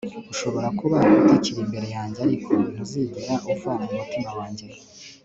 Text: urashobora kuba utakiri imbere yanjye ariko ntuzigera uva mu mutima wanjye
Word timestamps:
urashobora 0.23 0.67
kuba 0.79 0.97
utakiri 1.19 1.59
imbere 1.65 1.87
yanjye 1.95 2.19
ariko 2.27 2.49
ntuzigera 2.71 3.33
uva 3.53 3.71
mu 3.81 3.87
mutima 3.97 4.29
wanjye 4.39 4.65